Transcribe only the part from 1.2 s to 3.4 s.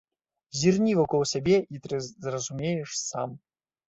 сябе, і ты зразумееш сам!